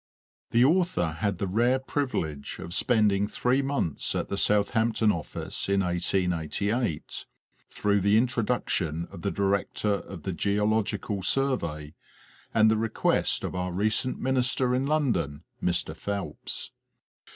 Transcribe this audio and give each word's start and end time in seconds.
The 0.49 0.65
author 0.65 1.11
had 1.19 1.37
the 1.37 1.45
rare 1.45 1.77
privilege 1.77 2.57
of 2.57 2.73
spending 2.73 3.27
three 3.27 3.61
months 3.61 4.15
at 4.15 4.29
the 4.29 4.35
Southampton 4.35 5.11
office 5.11 5.69
in 5.69 5.81
1888, 5.81 7.27
through 7.69 8.01
the 8.01 8.17
introduction 8.17 9.07
of 9.11 9.21
the 9.21 9.29
director 9.29 9.93
of 9.93 10.23
the 10.23 10.33
Geological 10.33 11.21
Survey, 11.21 11.93
and 12.51 12.71
the 12.71 12.77
request 12.77 13.43
of 13.43 13.53
our 13.53 13.71
recent 13.71 14.19
minister 14.19 14.73
in 14.73 14.87
London, 14.87 15.43
Mr. 15.63 15.95
Phelps. 15.95 16.71